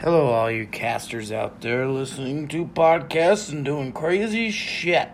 [0.00, 5.08] Hello, all you casters out there listening to podcasts and doing crazy shit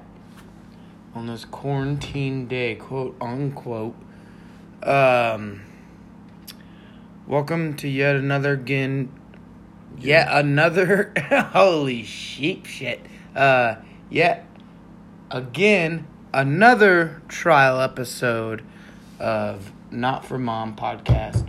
[1.15, 3.97] on this quarantine day, quote unquote.
[4.83, 5.63] Um,
[7.27, 9.11] welcome to yet another again,
[9.99, 13.01] yet another holy sheep shit.
[13.35, 13.77] Uh,
[14.11, 14.47] yet
[15.31, 18.63] again another trial episode
[19.19, 21.49] of Not for Mom podcast,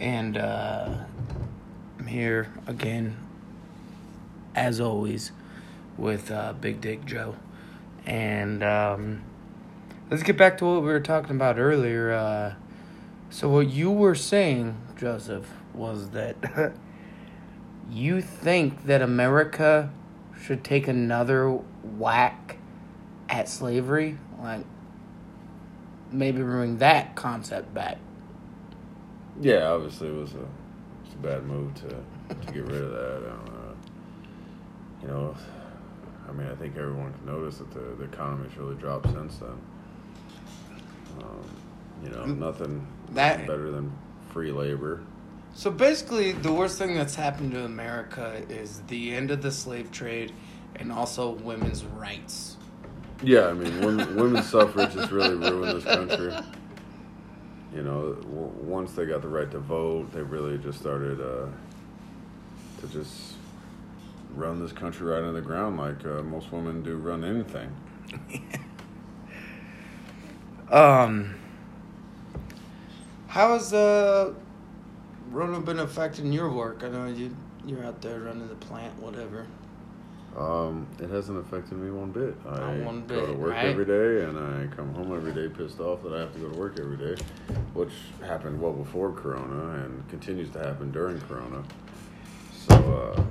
[0.00, 1.04] and uh.
[2.12, 3.16] Here again,
[4.54, 5.32] as always,
[5.96, 7.36] with uh, Big Dick Joe.
[8.04, 9.22] And um,
[10.10, 12.12] let's get back to what we were talking about earlier.
[12.12, 12.54] Uh,
[13.30, 16.74] so, what you were saying, Joseph, was that
[17.90, 19.90] you think that America
[20.38, 22.58] should take another whack
[23.30, 24.18] at slavery?
[24.38, 24.66] Like,
[26.10, 27.96] maybe bring that concept back.
[29.40, 30.46] Yeah, obviously it was a
[31.04, 33.28] it's a bad move to to get rid of that.
[33.28, 33.74] Uh,
[35.02, 35.36] you know,
[36.28, 39.58] I mean, I think everyone can notice that the, the economy's really dropped since then.
[41.20, 41.44] Um,
[42.02, 43.92] you know, nothing, That- nothing better than
[44.32, 45.02] free labor.
[45.54, 49.90] So basically, the worst thing that's happened to America is the end of the slave
[49.92, 50.32] trade
[50.76, 52.56] and also women's rights.
[53.22, 56.34] Yeah, I mean, women, women's suffrage has really ruined this country.
[57.74, 61.46] You know, w- once they got the right to vote, they really just started uh,
[62.80, 63.34] to just
[64.34, 67.70] run this country right into the ground like uh, most women do run anything.
[70.70, 71.34] Um,
[73.28, 74.32] how has uh,
[75.30, 76.82] Rona been affecting your work?
[76.82, 77.36] I know you
[77.66, 79.46] you're out there running the plant, whatever.
[80.36, 82.34] Um, it hasn't affected me one bit.
[82.46, 83.66] I one go to work right?
[83.66, 86.48] every day, and I come home every day pissed off that I have to go
[86.48, 87.22] to work every day,
[87.74, 87.92] which
[88.24, 91.62] happened well before Corona and continues to happen during Corona.
[92.66, 93.24] So, uh,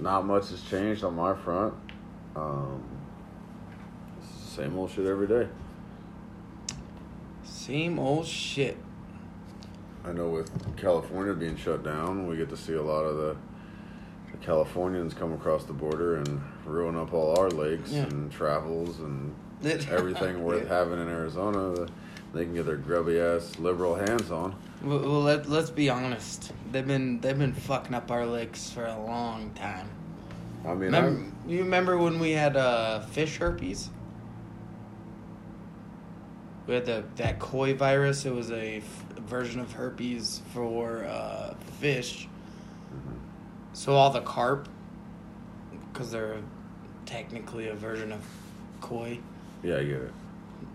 [0.00, 1.74] not much has changed on my front.
[2.34, 2.82] Um,
[4.56, 5.46] same old shit every day.
[7.44, 8.76] Same old shit.
[10.04, 13.36] I know with California being shut down, we get to see a lot of the
[14.42, 18.04] Californians come across the border and ruin up all our lakes Yeah.
[18.04, 19.34] and travels and
[19.90, 21.70] everything worth having in Arizona.
[21.74, 21.90] that
[22.32, 24.54] They can get their grubby ass liberal hands on.
[24.82, 26.52] Well, well, let let's be honest.
[26.70, 29.88] They've been they've been fucking up our lakes for a long time.
[30.64, 33.90] I mean, Remember, you remember when we had uh, fish herpes?
[36.66, 38.24] We had the that koi virus.
[38.26, 42.28] It was a f- version of herpes for uh, fish.
[43.78, 44.68] So all the carp,
[45.92, 46.38] because they're
[47.06, 48.20] technically a version of
[48.80, 49.20] koi,
[49.62, 50.12] yeah, I get it.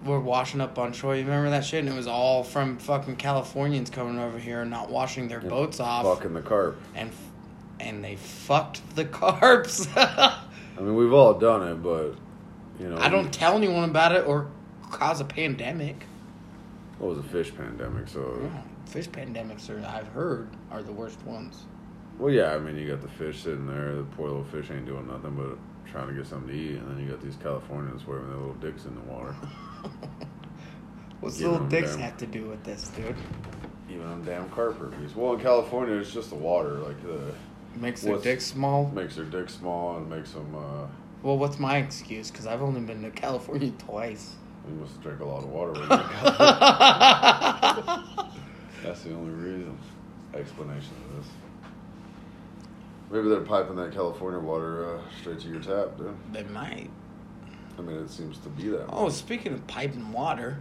[0.05, 1.13] were washing up on shore.
[1.13, 1.81] You remember that shit?
[1.83, 5.49] And it was all from fucking Californians coming over here and not washing their And
[5.49, 6.79] boats off, Fucking the carp.
[6.95, 7.29] and f-
[7.81, 9.85] and they fucked the carps.
[9.97, 10.39] I
[10.79, 12.13] mean, we've all done it, but
[12.79, 14.47] you know, I don't tell anyone about it or
[14.91, 16.05] cause a pandemic.
[16.99, 18.07] What was a fish pandemic?
[18.07, 21.65] So, Yeah, Fish pandemics are, I've heard, are the worst ones.
[22.19, 22.53] Well, yeah.
[22.53, 23.95] I mean, you got the fish sitting there.
[23.95, 25.57] The poor little fish ain't doing nothing but
[25.91, 28.53] trying to get something to eat, and then you got these Californians waving their little
[28.55, 29.35] dicks in the water.
[31.19, 31.99] What's little dicks damn.
[32.01, 33.15] have to do with this, dude?
[33.89, 35.15] Even on damn carp herpes.
[35.15, 36.79] Well, in California, it's just the water.
[36.79, 37.33] Like the
[37.79, 38.87] Makes their What's- dick small.
[38.89, 40.53] makes their dick small and makes them.
[40.55, 40.87] Uh,
[41.23, 42.29] Well, what's my excuse?
[42.29, 44.35] Because I've only been to California twice.
[44.67, 45.71] you must drink a lot of water.
[45.73, 45.97] When you're.
[48.83, 49.77] That's the only reason.
[50.33, 51.27] Explanation of this.
[53.13, 56.17] Maybe they're piping that California water uh, straight to your tap, dude.
[56.31, 56.89] they might.
[57.77, 58.87] I mean, it seems to be that.
[58.89, 60.59] Oh, speaking of piping water,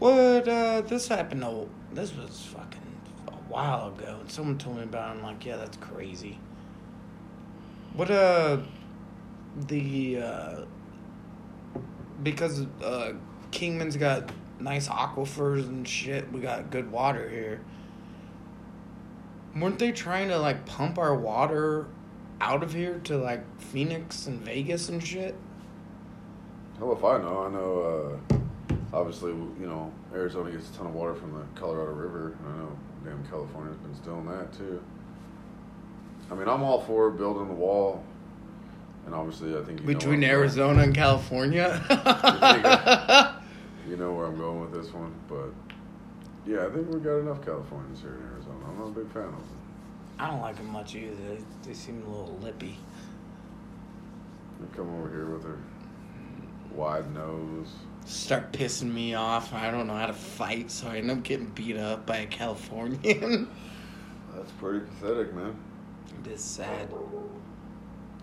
[0.00, 1.44] what uh, this happened?
[1.44, 2.80] Oh, this was fucking
[3.28, 5.14] a while ago, and someone told me about.
[5.14, 5.18] it.
[5.20, 6.40] I'm like, yeah, that's crazy.
[7.94, 8.58] What uh,
[9.68, 10.60] the uh,
[12.20, 13.12] because uh,
[13.52, 16.32] Kingman's got nice aquifers and shit.
[16.32, 17.60] We got good water here.
[19.60, 21.86] Weren't they trying to like pump our water
[22.40, 25.34] out of here to like Phoenix and Vegas and shit?
[26.78, 27.44] Hell if I know.
[27.46, 28.36] I know, uh,
[28.96, 32.36] obviously, you know, Arizona gets a ton of water from the Colorado River.
[32.46, 34.80] I know damn California's been stealing that, too.
[36.30, 38.04] I mean, I'm all for building the wall.
[39.06, 40.30] And obviously, I think you Between I'm going.
[40.30, 41.82] Arizona and California?
[43.88, 45.14] You know where I'm going with this one.
[45.28, 45.50] But,
[46.48, 48.56] yeah, I think we've got enough Californians here in Arizona.
[48.66, 49.58] I'm not a big fan of them.
[50.18, 51.14] I don't like them much either.
[51.14, 52.78] They, they seem a little lippy.
[54.58, 55.58] They come over here with their
[56.74, 57.68] wide nose.
[58.06, 59.52] Start pissing me off.
[59.52, 62.26] I don't know how to fight, so I end up getting beat up by a
[62.26, 63.50] Californian.
[64.34, 65.54] That's pretty pathetic, man.
[66.24, 66.88] It is sad.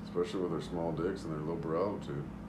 [0.03, 2.23] Especially with their small dicks and their low brow too.
[2.23, 2.44] I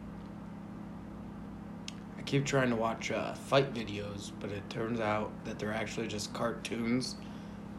[2.27, 6.33] keep trying to watch uh, fight videos, but it turns out that they're actually just
[6.35, 7.17] cartoons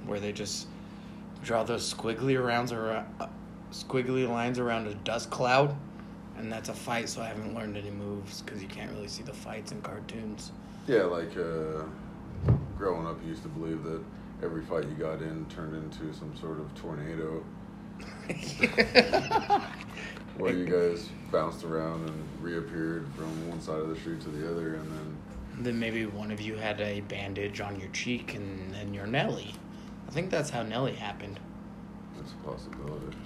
[0.05, 0.67] where they just
[1.43, 3.27] draw those squiggly rounds around, uh,
[3.71, 5.75] squiggly lines around a dust cloud,
[6.37, 7.09] and that's a fight.
[7.09, 10.51] So I haven't learned any moves because you can't really see the fights in cartoons.
[10.87, 11.83] Yeah, like uh,
[12.77, 14.01] growing up, you used to believe that
[14.41, 17.43] every fight you got in turned into some sort of tornado
[20.37, 24.49] where you guys bounced around and reappeared from one side of the street to the
[24.49, 25.17] other, and then
[25.59, 29.53] Then maybe one of you had a bandage on your cheek, and then you're Nelly.
[30.07, 31.39] I think that's how Nelly happened.
[32.15, 33.17] That's a possibility.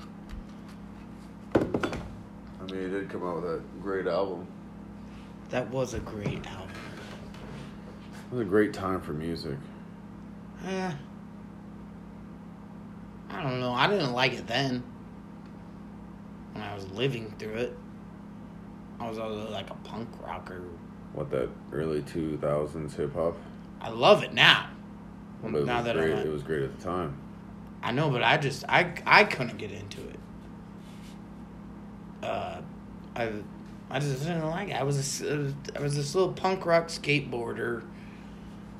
[1.55, 4.47] I mean, he did come out with a great album.
[5.49, 6.69] That was a great album.
[8.31, 9.57] It was a great time for music.
[10.65, 10.91] Eh,
[13.29, 13.73] I don't know.
[13.73, 14.83] I didn't like it then.
[16.53, 17.77] When I was living through it,
[18.99, 20.61] I was always like a punk rocker.
[21.13, 23.35] What that early two thousands hip hop?
[23.81, 24.69] I love it now.
[25.41, 26.13] But it now was that great.
[26.13, 27.17] I'm, It was great at the time.
[27.81, 30.19] I know, but I just I I couldn't get into it.
[32.21, 32.61] Uh,
[33.15, 33.31] I
[33.89, 34.73] I just didn't like it.
[34.73, 35.51] I was this, uh,
[35.81, 37.83] was this little punk rock skateboarder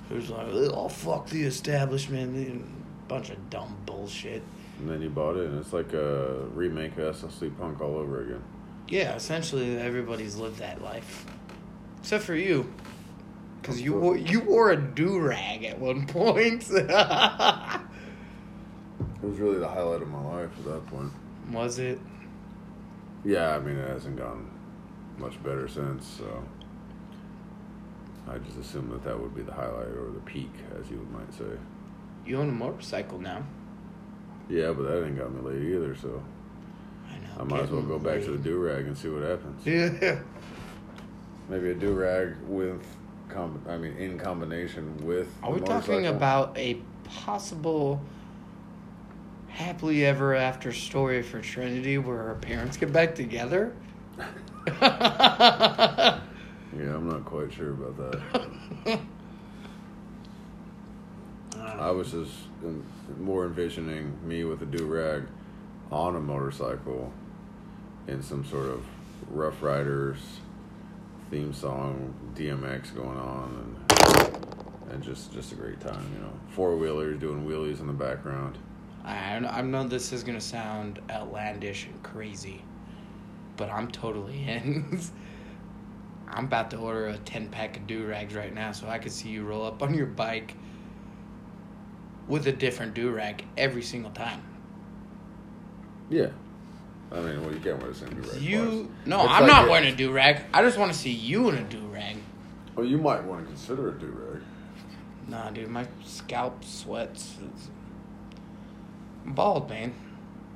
[0.08, 4.44] who's like, oh fuck the establishment, and a bunch of dumb bullshit.
[4.82, 8.24] And then you bought it, and it's like a remake of SLC Punk all over
[8.24, 8.44] again.
[8.88, 11.26] Yeah, essentially everybody's lived that life,
[12.00, 12.74] except for you,
[13.62, 16.64] because you wore, you wore a do rag at one point.
[16.72, 16.88] It
[19.28, 21.12] was really the highlight of my life at that point.
[21.52, 22.00] was it?
[23.24, 24.50] Yeah, I mean it hasn't gone
[25.20, 26.44] much better since, so
[28.28, 30.50] I just assumed that that would be the highlight or the peak,
[30.80, 31.56] as you might say.
[32.26, 33.44] You own a motorcycle now.
[34.52, 36.22] Yeah, but that ain't got me laid either, so
[37.10, 37.30] I know.
[37.40, 39.66] I might as well getting go back to the do rag and see what happens.
[39.66, 40.20] Yeah.
[41.50, 42.84] Maybe a do rag with,
[43.30, 45.30] com- I mean, in combination with.
[45.42, 48.02] Are the we talking about a possible
[49.48, 53.74] happily ever after story for Trinity where her parents get back together?
[56.74, 59.00] Yeah, I'm not quite sure about that.
[61.62, 62.34] I was just
[63.20, 65.24] more envisioning me with a do rag
[65.92, 67.12] on a motorcycle
[68.08, 68.84] in some sort of
[69.30, 70.20] Ruff Ryders
[71.30, 76.34] theme song, DMX going on, and and just just a great time, you know.
[76.50, 78.58] Four wheelers doing wheelies in the background.
[79.04, 82.62] I, I know this is gonna sound outlandish and crazy,
[83.58, 85.00] but I'm totally in.
[86.28, 89.12] I'm about to order a ten pack of do rags right now, so I could
[89.12, 90.56] see you roll up on your bike
[92.28, 94.42] with a different do rag every single time.
[96.10, 96.28] Yeah.
[97.12, 98.42] I mean, well, you can't wear the same do rag.
[98.42, 100.44] You no, It's I'm like not it- wearing a do rag.
[100.54, 102.18] I just want to see you in a do rag.
[102.76, 104.42] Well, oh, you might want to consider a do rag.
[105.28, 107.36] Nah, dude, my scalp sweats.
[109.26, 109.94] I'm bald, man.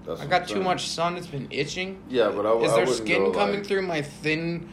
[0.06, 1.18] That's I got too much sun.
[1.18, 2.02] It's been itching.
[2.10, 4.70] Yeah, but I, was Is there wouldn't skin coming like- through my thin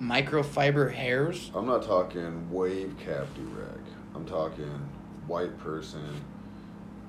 [0.00, 1.50] microfiber hairs?
[1.54, 3.80] I'm not talking wave cap do rag.
[4.14, 4.70] I'm talking
[5.26, 6.02] white person.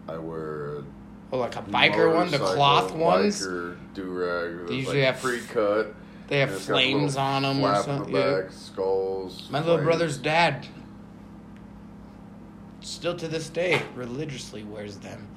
[0.08, 0.84] I wear
[1.32, 3.40] Or like a biker one, the cloth ones?
[3.42, 4.68] do rag.
[4.68, 5.94] They usually have- pre cut.
[6.28, 8.08] They have flames on them or something.
[8.08, 8.50] in the yeah.
[8.58, 9.48] skulls.
[9.50, 10.68] My little brother's dad,
[12.82, 15.28] still to this day, religiously wears them.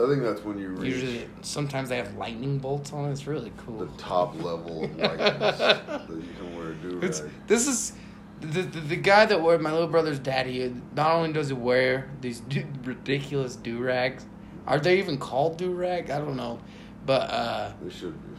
[0.00, 3.12] I think that's when you reach Usually, sometimes they have lightning bolts on it.
[3.12, 3.78] It's really cool.
[3.78, 7.30] the top level of whiteness that you can wear a do rag.
[7.46, 7.92] this is
[8.40, 10.74] the, the the guy that wore my little brother's daddy.
[10.94, 14.26] Not only does he wear these du- ridiculous do rags,
[14.66, 16.10] are they even called do rag?
[16.10, 16.58] I don't know,
[17.04, 18.36] but uh, They should be.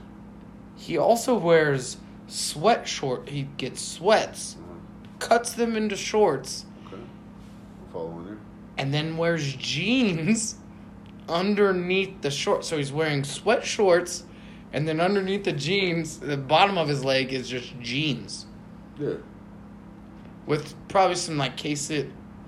[0.75, 3.29] he also wears sweat short.
[3.29, 4.57] He gets sweats,
[5.19, 7.01] cuts them into shorts, Okay.
[7.91, 8.39] Following you.
[8.77, 10.55] and then wears jeans
[11.29, 12.67] underneath the shorts.
[12.67, 14.23] So he's wearing sweat shorts,
[14.73, 18.45] and then underneath the jeans, the bottom of his leg is just jeans.
[18.99, 19.13] Yeah.
[20.47, 21.75] With probably some like K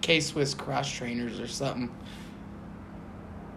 [0.01, 1.93] K Swiss cross trainers or something.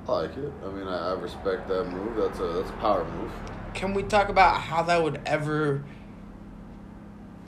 [0.07, 0.53] I like it.
[0.65, 2.17] I mean, I, I respect that move.
[2.17, 3.31] That's a that's a power move.
[3.73, 5.83] Can we talk about how that would ever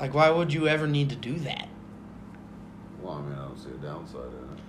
[0.00, 1.68] like why would you ever need to do that?
[3.02, 4.60] Well, I mean, I don't see a downside in it.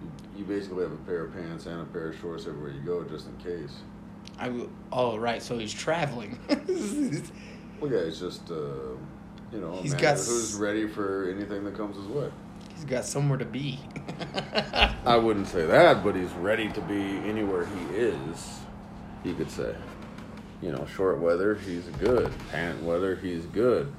[0.00, 2.80] You, you basically have a pair of pants and a pair of shorts everywhere you
[2.80, 3.76] go, just in case.
[4.38, 6.38] I w- oh right, so he's traveling.
[7.78, 8.96] Well, yeah, it's just uh,
[9.52, 12.30] you know, He's got who's ready for anything that comes his way.
[12.74, 13.80] He's got somewhere to be.
[15.04, 18.58] I wouldn't say that, but he's ready to be anywhere he is.
[19.24, 19.74] You could say,
[20.60, 22.30] you know, short weather, he's good.
[22.50, 23.90] Pant weather, he's good.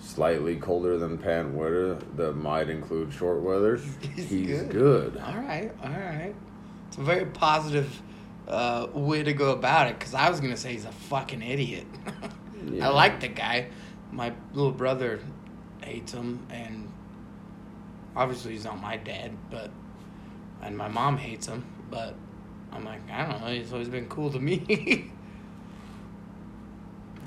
[0.00, 3.76] Slightly colder than pant weather that might include short weather,
[4.14, 4.70] He's he's, good.
[4.70, 5.16] good.
[5.18, 6.34] all right, all right.
[6.88, 8.02] It's a very positive
[8.48, 9.98] uh, way to go about it.
[9.98, 11.86] Because I was gonna say he's a fucking idiot.
[12.72, 12.88] Yeah.
[12.88, 13.66] I like the guy.
[14.14, 15.18] My little brother
[15.82, 16.88] hates him, and
[18.14, 19.70] obviously he's not my dad, but
[20.62, 21.64] and my mom hates him.
[21.90, 22.14] But
[22.72, 23.48] I'm like, I don't know.
[23.48, 25.10] He's always been cool to me.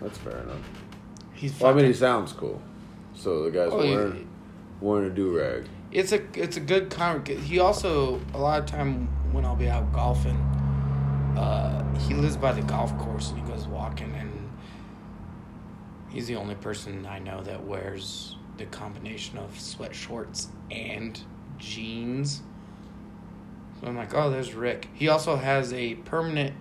[0.02, 0.62] That's fair enough.
[1.34, 1.60] he's.
[1.60, 2.62] Well, I mean, he sounds cool.
[3.16, 4.28] So the guy's Oh, wearing,
[4.80, 5.66] wearing a do rag.
[5.92, 7.28] it's a it's a good comment.
[7.28, 10.38] He also a lot of time when I'll be out golfing,
[11.36, 14.32] uh, he lives by the golf course and he goes walking and
[16.18, 21.20] he's the only person I know that wears the combination of sweat shorts and
[21.60, 22.42] jeans.
[23.80, 24.88] So I'm like, oh, there's Rick.
[24.96, 26.56] He also has a permanent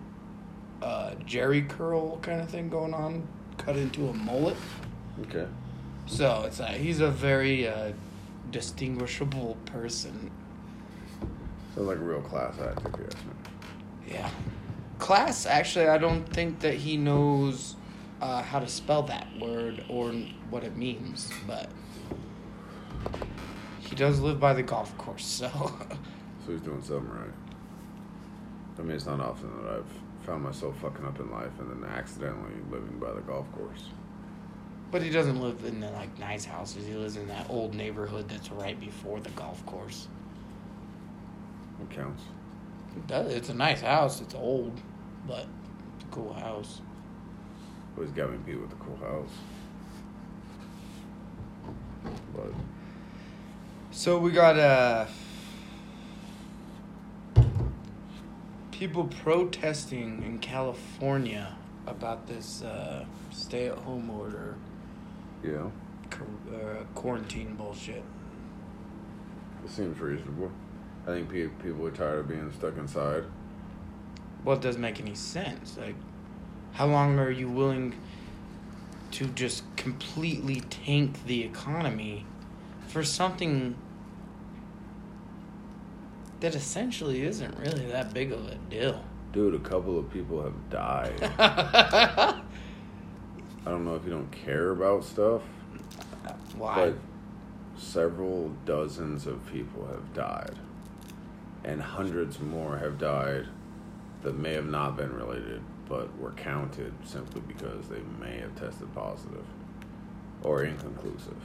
[0.82, 4.58] uh, Jheri curl kind of thing going on, cut into a mullet.
[5.22, 5.46] Okay.
[6.04, 7.92] So it's like he's a very uh,
[8.50, 10.30] distinguishable person.
[11.74, 13.32] Sounds like a real class act, if you ask me.
[14.06, 14.30] Yeah.
[14.98, 17.76] Class, actually, I don't think that he knows
[18.20, 20.10] uh, how to spell that word or
[20.50, 21.68] what it means, but
[23.80, 25.50] he does live by the golf course, so.
[26.44, 27.32] So he's doing something right.
[28.78, 31.90] I mean, it's not often that I've found myself fucking up in life and then
[31.90, 33.90] accidentally living by the golf course.
[34.92, 36.86] but he doesn't live in the like nice houses.
[36.86, 40.06] He lives in that old neighborhood that's right before the golf course.
[41.80, 42.22] It counts.
[42.96, 43.32] It does.
[43.34, 44.20] It's a nice house.
[44.20, 44.80] It's old,
[45.26, 45.46] but
[45.96, 46.80] it's a cool house.
[47.98, 49.30] He's got me beat with a cool house.
[52.34, 52.52] But
[53.90, 55.06] So we got uh
[58.70, 64.54] people protesting in California about this uh, stay-at-home order,
[65.42, 65.70] yeah,
[66.12, 68.02] uh, quarantine bullshit.
[69.64, 70.50] it seems reasonable.
[71.04, 73.24] I think pe- people are tired of being stuck inside.
[74.44, 75.78] Well, it doesn't make any sense.
[75.78, 75.94] Like,
[76.76, 77.94] how long are you willing
[79.10, 82.26] to just completely tank the economy
[82.86, 83.74] for something
[86.40, 89.02] that essentially isn't really that big of a deal?
[89.32, 91.14] Dude, a couple of people have died.
[91.38, 92.40] I
[93.64, 95.40] don't know if you don't care about stuff,
[96.58, 96.74] Why?
[96.74, 96.98] but
[97.78, 100.56] several dozens of people have died.
[101.64, 103.46] And hundreds more have died
[104.22, 108.92] that may have not been related, but were counted simply because they may have tested
[108.94, 109.44] positive
[110.42, 111.36] or inconclusive.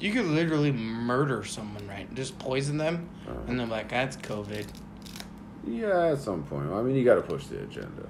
[0.00, 2.12] You could literally murder someone, right?
[2.14, 3.36] Just poison them, Uh-huh.
[3.48, 4.66] and they're like, "That's COVID."
[5.66, 6.70] Yeah, at some point.
[6.70, 8.06] I mean, you got to push the agenda.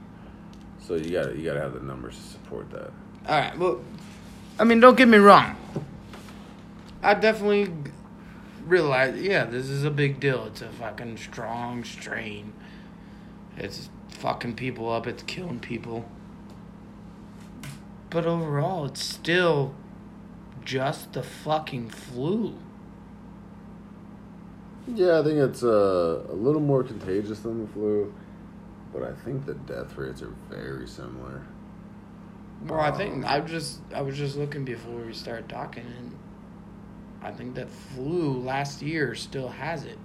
[0.81, 2.91] So you got you got to have the numbers to support that.
[3.27, 3.59] All right.
[3.59, 3.81] Well,
[4.59, 5.57] I mean, don't get me wrong.
[7.03, 7.73] I definitely
[8.67, 10.45] realize, yeah, this is a big deal.
[10.47, 12.53] It's a fucking strong strain.
[13.57, 15.07] It's fucking people up.
[15.07, 16.09] It's killing people.
[18.11, 19.75] But overall, it's still
[20.65, 22.55] just the fucking flu.
[24.95, 28.13] Yeah, I think it's uh, a little more contagious than the flu,
[28.93, 31.43] but I think the death rates are very similar.
[32.67, 36.19] Well, I think I just I was just looking before we started talking, and
[37.23, 39.99] I think that flu last year still has it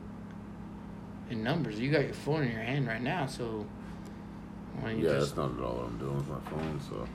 [1.29, 1.79] in numbers.
[1.79, 3.65] You got your phone in your hand right now, so
[4.82, 6.80] Yeah, just that's not at all what I'm doing with my phone.
[6.89, 7.08] So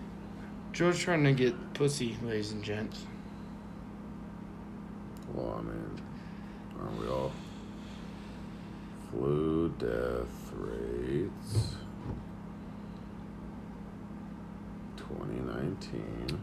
[0.73, 3.05] George trying to get pussy, ladies and gents.
[5.35, 6.01] well, I mean,
[6.81, 7.33] aren't we all?
[9.11, 11.75] Flu death rates.
[14.97, 16.41] 2019.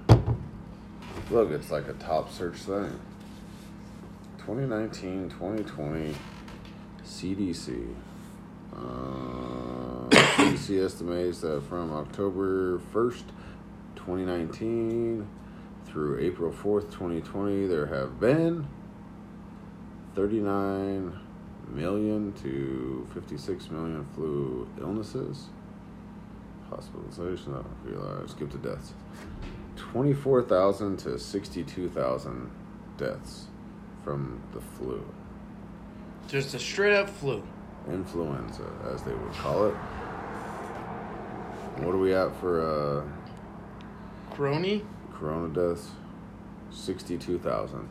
[1.31, 3.00] Look, it's like a top search thing.
[4.39, 6.15] 2019, 2020,
[7.03, 7.88] CDC.
[8.75, 8.77] Uh,
[10.36, 13.24] CDC estimates that from October 1st,
[13.96, 15.25] 2019
[15.86, 18.68] through April 4th, 2020, there have been
[20.13, 21.18] 39
[21.70, 25.46] million to 56 million flu illnesses.
[26.70, 28.94] Hospitalization, I don't realize, skip to deaths.
[29.77, 32.51] 24,000 to 62,000
[32.98, 33.46] deaths
[34.04, 35.01] from the flu.
[36.27, 37.42] Just a straight up flu.
[37.89, 39.75] Influenza, as they would call it.
[41.77, 44.84] What are we at for uh, Crony.
[45.13, 45.89] corona deaths?
[46.72, 47.88] 62,000.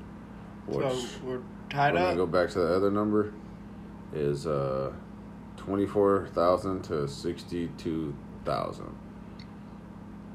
[0.67, 2.17] Which, So we're tied we're up.
[2.17, 3.33] go back to the other number.
[4.15, 4.93] Is uh,
[5.57, 8.15] twenty four thousand to sixty two
[8.45, 8.95] thousand.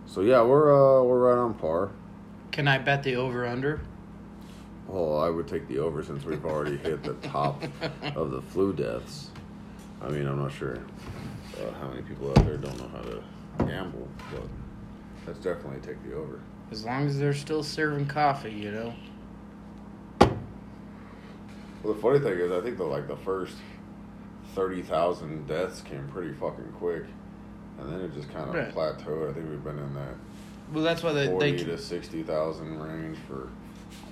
[0.05, 1.91] So yeah, we're uh, we're right on par.
[2.51, 3.79] Can I bet the over under?
[4.87, 7.63] Well, I would take the over since we've already hit the top
[8.15, 9.29] of the flu deaths.
[10.01, 10.77] I mean, I'm not sure
[11.57, 13.23] uh, how many people out there don't know how to
[13.59, 14.43] gamble, but
[15.27, 16.39] let's definitely take the over.
[16.71, 18.93] As long as they're still serving coffee, you know.
[21.83, 23.55] Well, the funny thing is, I think the like the first
[24.53, 27.03] thirty thousand deaths came pretty fucking quick,
[27.79, 28.73] and then it just kind of Right.
[28.73, 29.29] plateaued.
[29.29, 30.13] I think we've been in that
[30.73, 33.47] Well, that's why they forty they to sixty thousand range for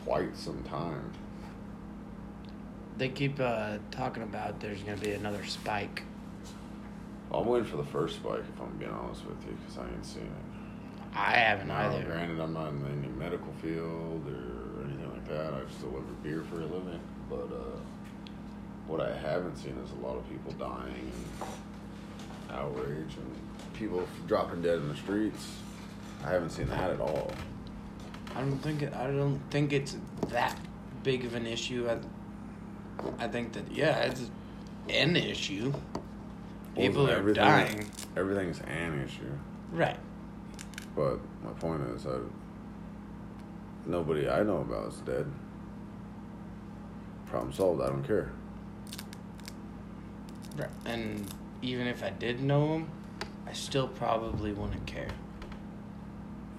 [0.06, 1.12] quite some time.
[2.98, 6.04] they keep uh, talking about there's gonna be another spike.
[7.34, 10.06] I'm waiting for the first spike, if I'm being honest with you, because I ain't
[10.06, 11.16] seen it.
[11.18, 12.04] I haven't Now, either.
[12.04, 15.54] granted, I'm not in any medical field or anything like that.
[15.54, 17.00] I just deliver beer for a living.
[17.30, 17.80] But uh,
[18.88, 24.62] what I haven't seen is a lot of people dying and outrage and people dropping
[24.62, 25.56] dead in the streets.
[26.24, 27.32] I haven't seen that at all.
[28.36, 29.98] I don't think it, I don't think it's
[30.30, 30.58] that
[31.04, 31.90] big of an issue.
[31.90, 34.30] I, I think that yeah, it's
[34.90, 35.74] an issue.
[36.78, 37.92] People are everything- dying.
[38.16, 39.32] Everything's an issue.
[39.72, 39.98] Right.
[40.96, 42.18] But my point is, I,
[43.86, 45.26] nobody I know about is dead.
[47.28, 47.82] Problem solved.
[47.82, 48.32] I don't care.
[50.56, 50.70] Right.
[50.86, 51.26] And
[51.62, 52.90] even if I did know him,
[53.46, 55.10] I still probably wouldn't care.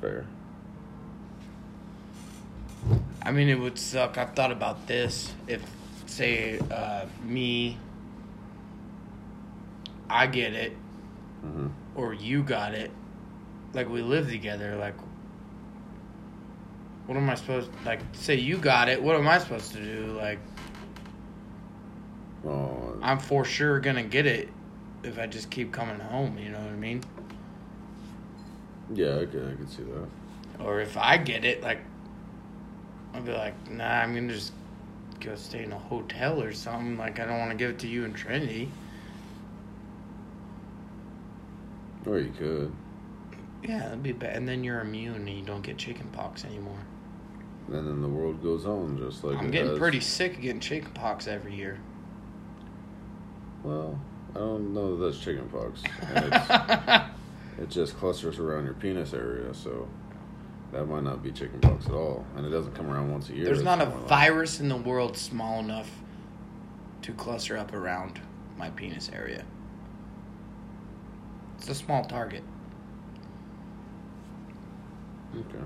[0.01, 0.27] Fair.
[3.23, 4.17] I mean, it would suck.
[4.17, 5.33] I've thought about this.
[5.47, 5.63] If,
[6.07, 7.77] say, uh, me,
[10.11, 10.73] I get it,
[11.43, 12.91] hmm or you got it,
[13.75, 14.95] like we live together, like,
[17.07, 20.13] what am I supposed like, say you got it, what am I supposed to do?
[20.13, 20.39] Like,
[22.43, 24.49] Well, I'm for sure gonna get it
[25.03, 27.03] if I just keep coming home, you know what I mean?
[28.95, 30.65] yeah, I could, I could see that.
[30.65, 31.81] Or if I get it, like,
[33.15, 34.53] I'll be like, nah, I'm gonna just
[35.21, 36.97] go stay in a hotel or something.
[36.97, 38.71] Like, I don't want to give it to you and Trinity.
[42.07, 42.73] Or you could.
[43.63, 44.37] Yeah, that'd be bad.
[44.37, 46.79] And then you're immune and you don't get chicken pox anymore.
[47.69, 49.79] And then the world goes on just like I'm getting does.
[49.79, 51.79] pretty sick of getting chicken pox every year.
[53.63, 54.01] Well,
[54.35, 55.83] I don't know that that's chicken pox.
[57.61, 59.89] It's, it just clusters around your penis area, so
[60.71, 62.25] that might not be chicken pox at all.
[62.37, 63.47] And it doesn't come around once a year.
[63.47, 65.91] There's not a like- virus in the world small enough
[67.03, 68.21] to cluster up around
[68.57, 69.45] my penis area.
[71.59, 72.43] It's a small target.
[75.37, 75.59] Okay.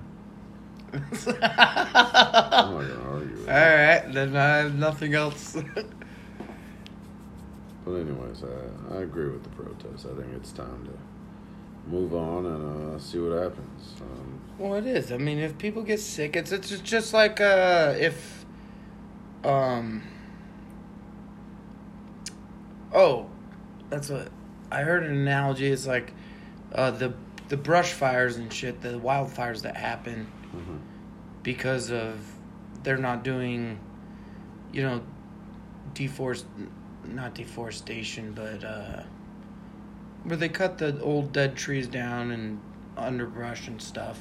[0.95, 1.01] All
[1.35, 4.05] I'm not gonna argue with that.
[4.05, 5.57] right, then I have nothing else.
[7.85, 10.07] But anyways, I, I agree with the protest.
[10.07, 13.95] I think it's time to move on and uh, see what happens.
[14.01, 15.11] Um, well, it is.
[15.11, 18.45] I mean, if people get sick, it's it's just like uh, if,
[19.43, 20.03] um,
[22.95, 23.27] oh,
[23.91, 24.31] that's what
[24.73, 25.05] I heard.
[25.05, 26.13] An analogy It's like,
[26.75, 27.13] uh, the
[27.49, 30.79] the brush fires and shit, the wildfires that happen mhm.
[31.43, 32.19] because of
[32.83, 33.79] they're not doing,
[34.73, 35.03] you know,
[35.93, 36.45] deforest,
[37.05, 39.03] not deforestation, but uh,
[40.25, 42.59] where they cut the old dead trees down and
[42.97, 44.19] underbrush and stuff.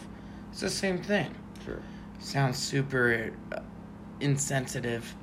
[0.52, 1.34] It's the same thing.
[1.64, 1.80] Sure.
[2.20, 3.60] Sounds super uh,
[4.20, 5.16] insensitive,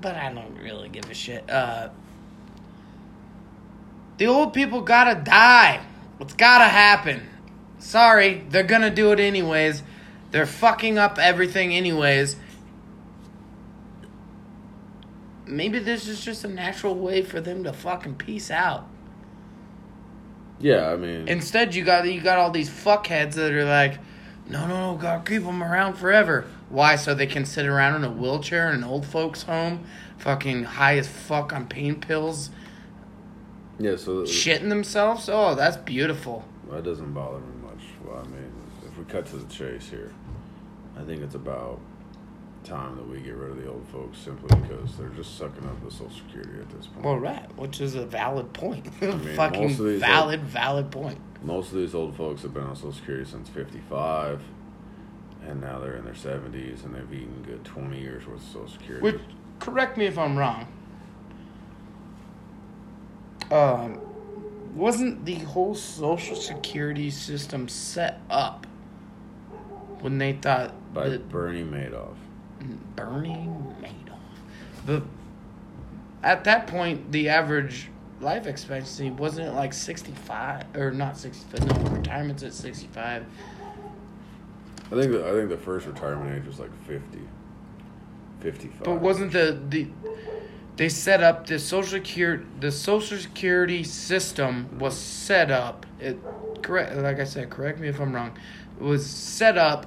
[0.00, 1.50] but I don't really give a shit.
[1.50, 1.88] Uh,
[4.18, 5.80] the old people gotta die.
[6.20, 7.28] It's gotta happen.
[7.78, 9.82] Sorry, they're gonna do it anyways.
[10.30, 12.36] They're fucking up everything anyways.
[15.46, 18.88] Maybe this is just a natural way for them to fucking peace out.
[20.60, 23.98] Yeah, I mean, Instead, you got you got all these fuckheads that are like,
[24.48, 26.46] no, no, no, gotta keep them around forever.
[26.68, 26.96] Why?
[26.96, 29.84] So they can sit around in a wheelchair in an old folks' home,
[30.18, 32.50] fucking high as fuck on pain pills,
[33.78, 33.96] yeah.
[33.96, 35.28] So shitting themselves.
[35.28, 36.44] Oh, that's beautiful.
[36.70, 37.82] that doesn't bother me much.
[38.04, 38.52] Well, I mean,
[38.86, 40.12] if we cut to the chase here,
[40.96, 41.80] I think it's about
[42.64, 45.84] time that we get rid of the old folks simply because they're just sucking up
[45.84, 47.04] the Social Security at this point.
[47.04, 48.86] Well, right, which is a valid point.
[49.00, 51.18] mean, fucking most of these valid, valid point.
[51.42, 54.42] Most of these old folks have been on Social Security since 55,
[55.46, 58.68] and now they're in their 70s, and they've eaten good 20 years worth of Social
[58.68, 59.02] Security.
[59.02, 59.20] Which,
[59.58, 60.66] correct me if I'm wrong.
[63.52, 64.00] Um,
[64.74, 68.66] wasn't the whole social security system set up
[70.00, 71.28] when they thought by that?
[71.28, 72.16] Bernie Madoff.
[72.96, 74.18] Bernie Madoff.
[74.86, 75.02] But
[76.22, 77.90] at that point, the average
[78.22, 83.24] life expectancy wasn't it like 65 or not 65 no retirement's at 65
[84.92, 87.18] I think the, I think the first retirement age was like 50.
[88.40, 88.82] 55.
[88.84, 89.88] but wasn't the the
[90.76, 96.18] they set up the social security the social security system was set up it
[96.62, 98.36] correct like i said correct me if i'm wrong
[98.78, 99.86] it was set up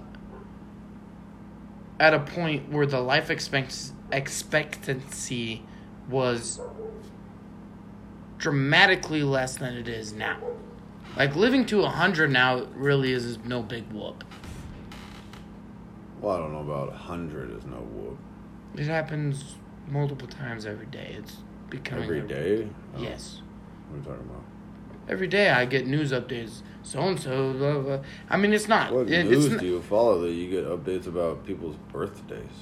[2.00, 5.64] at a point where the life expect- expectancy
[6.10, 6.60] was
[8.38, 10.38] dramatically less than it is now
[11.18, 14.24] like living to 100 now really is no big whoop
[16.22, 18.18] Well, I don't know about 100 is no whoop.
[18.76, 19.56] it happens
[19.88, 21.38] multiple times every day it's
[21.70, 22.68] becoming Every a- day?
[22.96, 23.42] Oh, yes
[23.90, 24.44] What are you talking about?
[25.08, 26.62] Every day I get news updates.
[26.82, 28.02] So and so.
[28.30, 28.92] I mean, it's not.
[28.92, 32.58] What it- news do you follow that you get updates about people's birthdays?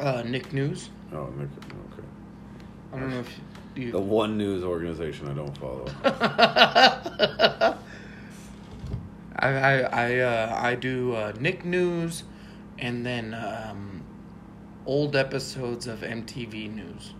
[0.00, 0.90] uh, Nick News.
[1.12, 1.48] Oh, Nick,
[1.92, 2.06] okay.
[2.92, 3.40] I don't know if
[3.76, 3.98] The you.
[3.98, 5.86] one news organization I don't follow.
[9.36, 12.24] I I I, uh, I do uh, Nick News,
[12.78, 13.91] and then um,
[14.86, 17.14] old episodes of MTV News.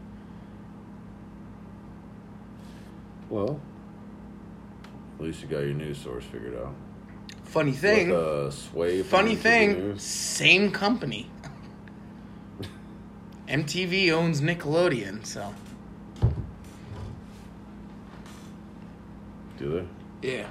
[3.33, 3.59] well,
[5.19, 6.75] at least you got your news source figured out.
[7.45, 8.11] Funny thing.
[8.11, 9.73] With, uh, Sway funny thing.
[9.73, 10.03] News.
[10.03, 11.31] Same company.
[13.49, 15.55] MTV owns Nickelodeon, so
[19.59, 19.87] Do
[20.23, 20.29] they?
[20.29, 20.47] Yeah.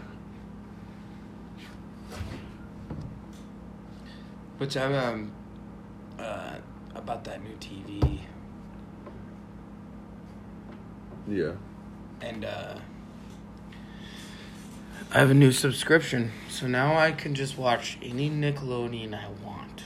[4.58, 5.32] Which I'm um
[6.18, 6.58] uh
[7.04, 8.20] about that new TV
[11.28, 11.54] Yeah.
[12.22, 12.76] and uh
[15.14, 19.84] I have a new subscription, so now I can just watch any Nickelodeon I want.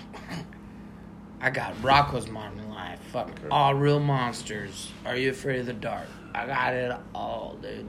[1.42, 3.48] I got Rocko's Modern Life, fuck Okay.
[3.50, 4.92] All Real Monsters.
[5.04, 6.08] Are you afraid of the dark?
[6.36, 7.88] I got it all, dude.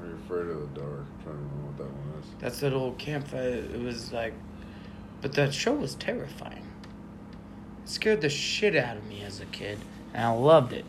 [0.00, 1.00] Are you afraid of the dark?
[1.00, 2.28] I'm trying to remember what that one is.
[2.38, 3.40] That's that old campfire.
[3.74, 4.32] It was like,
[5.20, 6.64] but that show was terrifying.
[7.88, 9.78] Scared the shit out of me as a kid,
[10.12, 10.84] and I loved it.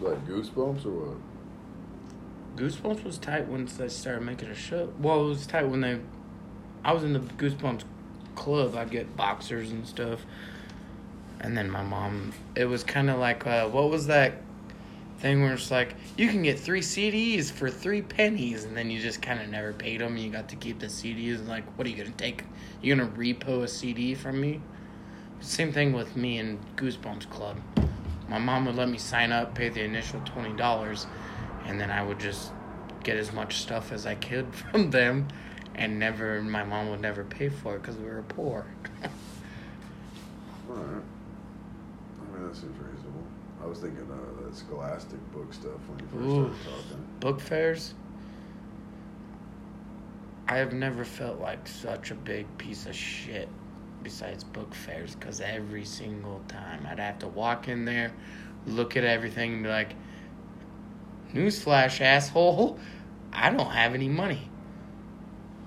[0.00, 2.56] Like Goosebumps or what?
[2.56, 4.92] Goosebumps was tight once they started making a show.
[4.98, 6.00] Well, it was tight when they.
[6.84, 7.84] I was in the Goosebumps
[8.34, 8.74] club.
[8.74, 10.26] I'd get boxers and stuff,
[11.40, 12.32] and then my mom.
[12.56, 14.34] It was kind of like uh, what was that
[15.18, 19.00] thing where it's like you can get three CDs for three pennies, and then you
[19.00, 20.16] just kind of never paid them.
[20.16, 21.36] And you got to keep the CDs.
[21.36, 22.42] And like, what are you gonna take?
[22.82, 24.60] You're gonna repo a CD from me?
[25.42, 27.56] Same thing with me and Goosebumps Club.
[28.28, 31.06] My mom would let me sign up, pay the initial twenty dollars,
[31.66, 32.52] and then I would just
[33.02, 35.26] get as much stuff as I could from them,
[35.74, 36.40] and never.
[36.42, 38.64] My mom would never pay for it because we were poor.
[40.70, 40.86] Alright.
[40.86, 43.26] I mean, that seems reasonable.
[43.60, 46.62] I was thinking uh, that Scholastic book stuff when you first Ooh.
[46.62, 47.06] started talking.
[47.18, 47.94] Book fairs.
[50.46, 53.48] I have never felt like such a big piece of shit
[54.02, 58.12] besides book fairs because every single time I'd have to walk in there,
[58.66, 59.94] look at everything, and be like,
[61.32, 62.78] Newsflash, asshole,
[63.32, 64.50] I don't have any money.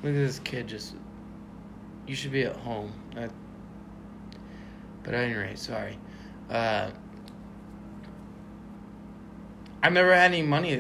[0.04, 0.94] Look at this kid just.
[2.06, 2.94] You should be at home.
[3.16, 3.32] That,
[5.04, 5.98] but at any rate, sorry.
[6.50, 6.92] Uh,
[9.82, 10.78] I never had any money.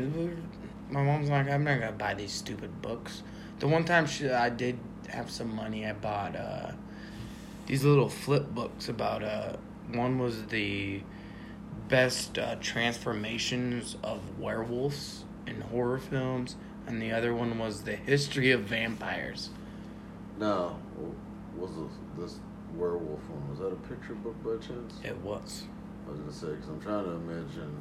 [0.89, 3.23] My mom's like, I'm not gonna buy these stupid books.
[3.59, 6.71] The one time she, I did have some money, I bought uh,
[7.65, 9.23] these little flip books about.
[9.23, 9.57] Uh,
[9.93, 11.01] one was the
[11.87, 16.55] best uh, transformations of werewolves in horror films,
[16.87, 19.49] and the other one was the history of vampires.
[20.39, 20.77] No.
[21.55, 22.39] Was this, this
[22.75, 23.49] werewolf one?
[23.49, 24.95] Was that a picture book by chance?
[25.03, 25.63] It was.
[26.07, 27.73] I was gonna say because I'm trying to imagine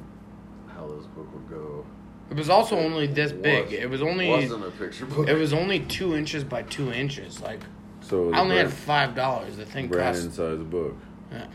[0.67, 1.85] how this book would go.
[2.29, 3.73] It was also only this Was- big.
[3.73, 4.29] It was only.
[4.29, 5.27] wasn't a picture book.
[5.27, 7.41] It was only two inches by two inches.
[7.41, 7.59] Like
[8.05, 8.31] so.
[8.33, 9.57] I only had five dollars.
[9.57, 10.35] The thing Brandon cost.
[10.35, 10.95] size book.
[11.31, 11.47] Yeah.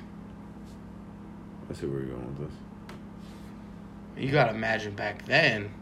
[1.69, 2.59] I see where you're going with this.
[4.17, 5.73] You gotta imagine back then.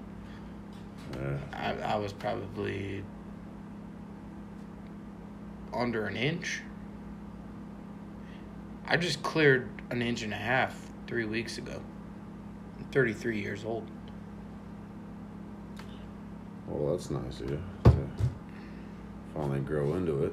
[1.15, 1.39] Yeah.
[1.53, 3.03] I, I was probably
[5.73, 6.63] under an inch.
[8.87, 11.81] I just cleared an inch and a half three weeks ago.
[12.79, 13.87] I'm 33 years old.
[16.67, 18.09] Well, that's nice of you to
[19.35, 20.33] finally grow into it.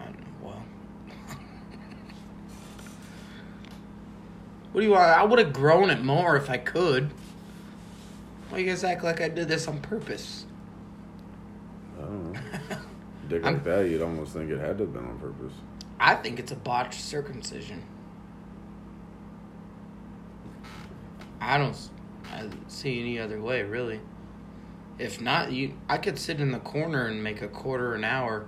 [0.00, 0.62] I don't know, well.
[4.72, 5.02] what do you want?
[5.02, 7.10] I would have grown it more if I could.
[8.48, 10.46] Why you guys act like I did this on purpose?
[11.98, 12.40] I don't know.
[13.28, 15.52] Dick like that, you'd almost think it had to have been on purpose.
[16.00, 17.84] I think it's a botched circumcision.
[21.40, 21.76] I don't
[22.32, 24.00] I don't see any other way, really.
[24.98, 28.46] If not, you, I could sit in the corner and make a quarter an hour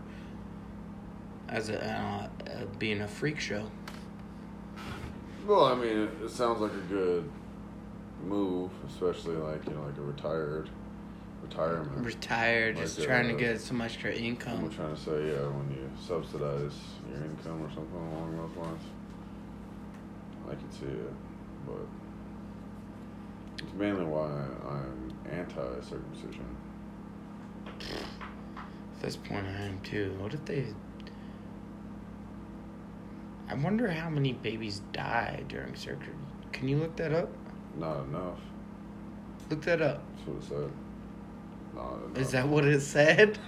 [1.53, 3.71] as a uh, uh, being a freak show.
[5.47, 7.31] Well, I mean, it, it sounds like a good
[8.25, 10.71] move, especially like you know, like a retired
[11.43, 12.05] retirement.
[12.07, 14.65] Retired, just Like, trying to uh, get some extra income.
[14.65, 16.79] I'm trying to say, yeah, when you subsidize
[17.11, 18.83] your income or something along those lines.
[20.49, 21.15] I could see it,
[21.67, 21.87] but
[23.63, 24.29] it's mainly why
[24.69, 26.45] I'm anti-circumcision.
[27.67, 30.15] At this point, I am too.
[30.19, 30.67] What if they?
[33.53, 36.15] I wonder how many babies die during surgery.
[36.53, 37.29] Can you look that up?
[37.77, 38.39] Not enough.
[39.51, 40.03] Look that up.
[40.17, 40.73] That's what it said.
[41.75, 42.19] Not enough.
[42.19, 43.39] Is that what it said?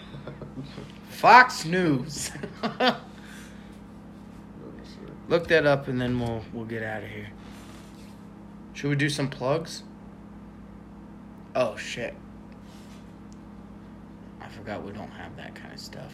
[1.09, 2.33] Fox News.
[2.63, 2.97] Let me
[4.85, 5.13] see.
[5.31, 7.31] Look that up and then we'll we'll get out of here.
[8.75, 9.85] Should we do some plugs?
[11.55, 12.15] Oh shit.
[14.43, 16.13] I forgot we don't have that kind of stuff.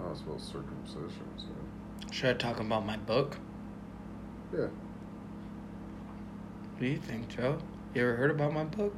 [0.00, 1.26] I don't even know how to spell circumcision.
[1.36, 1.46] So.
[2.12, 3.36] Should I talk about my book?
[4.52, 4.60] Yeah.
[4.60, 4.70] What
[6.80, 7.58] do you think, Joe?
[7.94, 8.94] You ever heard about my book?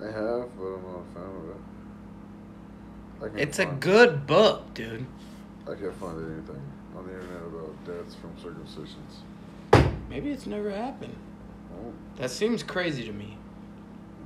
[0.00, 1.48] I have, but I'm not a fan of
[3.36, 3.40] it.
[3.40, 5.06] It's a find- good book, dude.
[5.66, 6.60] I can't find anything
[6.96, 9.22] on the internet about deaths from circumcisions.
[10.08, 11.16] Maybe it's never happened.
[11.72, 13.36] Well, That seems crazy to me.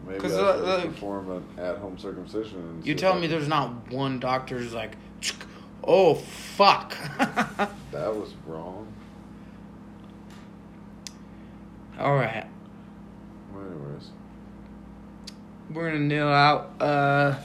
[0.07, 2.83] Maybe I should uh, just like- perform an at-home circumcision.
[2.85, 4.97] You tell me there's not one doctor who's like,
[5.85, 6.97] oh fuck.
[7.19, 8.87] that was wrong.
[11.99, 12.47] All right,
[13.53, 14.09] Well, anyways,
[15.71, 16.71] we're gonna kneel out.
[16.81, 17.37] Uh,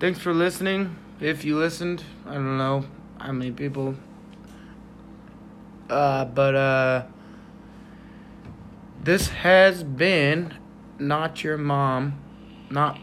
[0.00, 0.96] thanks for listening.
[1.20, 2.84] If you listened, I don't know
[3.20, 3.94] how many people.
[5.88, 7.02] Uh, but uh,
[9.04, 10.54] this has been
[10.98, 12.18] not your mom,
[12.70, 12.98] not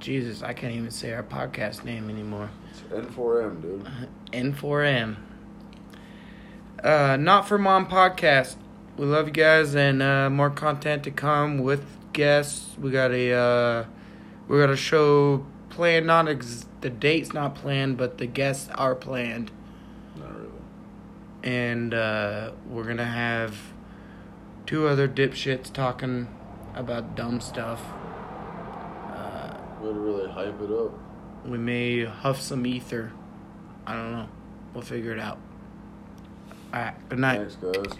[0.00, 0.42] Jesus.
[0.42, 2.50] I can't even say our podcast name anymore.
[2.70, 3.88] it's N4M, dude.
[4.32, 5.16] N4M.
[6.82, 8.56] Uh, Not for Mom podcast.
[8.96, 12.76] We love you guys, and uh, more content to come with guests.
[12.78, 13.84] We got a uh,
[14.46, 16.06] we got a show planned.
[16.06, 19.50] Not ex- the date's not planned, but the guests are planned,
[20.16, 20.48] Not really.
[21.42, 23.56] and uh, we're gonna have
[24.66, 26.28] two other dipshits talking
[26.78, 27.80] about dumb stuff.
[29.12, 30.92] Uh, Way to really hype it up.
[31.44, 33.12] we may huff some ether.
[33.86, 34.28] I don't know.
[34.74, 35.38] We'll figure it out.
[36.72, 37.08] All right.
[37.08, 37.50] Good night.
[37.52, 37.98] Thanks, guys.